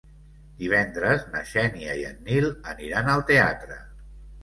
Divendres 0.61 1.27
na 1.35 1.43
Xènia 1.51 1.99
i 2.01 2.03
en 2.09 2.19
Nil 2.31 2.51
aniran 2.75 3.15
al 3.17 3.27
teatre. 3.33 3.83